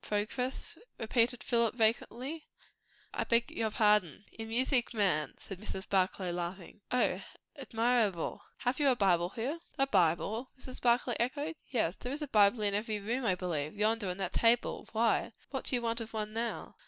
[0.03, 2.47] "Progress?" repeated Philip vacantly.
[3.13, 5.87] "I beg your pardon!" "In music, man!" said Mrs.
[5.87, 6.81] Barclay, laughing.
[6.91, 7.21] "O!
[7.55, 8.41] Admirable.
[8.61, 10.81] Have you a Bible here?" "A Bible?" Mrs.
[10.81, 11.53] Barclay echoed.
[11.69, 13.75] "Yes there is a Bible in every room, I believe.
[13.75, 14.89] Yonder, on that table.
[14.91, 15.33] Why?
[15.51, 16.77] what do you want of one now?"